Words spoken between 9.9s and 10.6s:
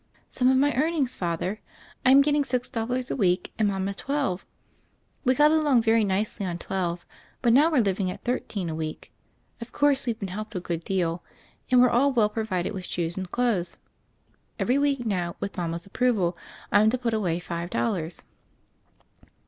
we've been helped a